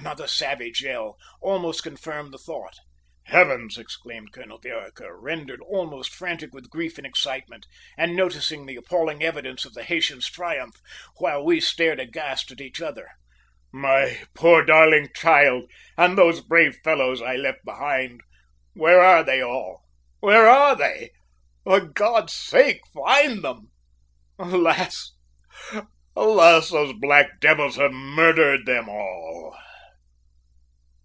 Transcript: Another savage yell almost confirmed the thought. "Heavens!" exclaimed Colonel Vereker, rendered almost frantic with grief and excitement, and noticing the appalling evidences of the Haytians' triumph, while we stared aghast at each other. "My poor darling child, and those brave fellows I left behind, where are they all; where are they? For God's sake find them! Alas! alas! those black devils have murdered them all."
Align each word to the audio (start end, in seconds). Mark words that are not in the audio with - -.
Another 0.00 0.28
savage 0.28 0.80
yell 0.80 1.18
almost 1.40 1.82
confirmed 1.82 2.32
the 2.32 2.38
thought. 2.38 2.76
"Heavens!" 3.24 3.76
exclaimed 3.76 4.30
Colonel 4.32 4.58
Vereker, 4.60 5.18
rendered 5.20 5.60
almost 5.60 6.14
frantic 6.14 6.54
with 6.54 6.70
grief 6.70 6.98
and 6.98 7.06
excitement, 7.06 7.66
and 7.96 8.14
noticing 8.14 8.64
the 8.64 8.76
appalling 8.76 9.24
evidences 9.24 9.66
of 9.66 9.74
the 9.74 9.82
Haytians' 9.82 10.30
triumph, 10.30 10.76
while 11.16 11.44
we 11.44 11.58
stared 11.60 11.98
aghast 11.98 12.52
at 12.52 12.60
each 12.60 12.80
other. 12.80 13.08
"My 13.72 14.20
poor 14.34 14.64
darling 14.64 15.08
child, 15.16 15.68
and 15.96 16.16
those 16.16 16.42
brave 16.42 16.76
fellows 16.84 17.20
I 17.20 17.34
left 17.34 17.64
behind, 17.64 18.20
where 18.74 19.00
are 19.00 19.24
they 19.24 19.42
all; 19.42 19.82
where 20.20 20.48
are 20.48 20.76
they? 20.76 21.10
For 21.64 21.80
God's 21.80 22.34
sake 22.34 22.82
find 22.94 23.42
them! 23.42 23.72
Alas! 24.38 25.16
alas! 26.14 26.70
those 26.70 26.92
black 27.00 27.40
devils 27.40 27.74
have 27.76 27.92
murdered 27.92 28.64
them 28.64 28.88
all." 28.88 29.56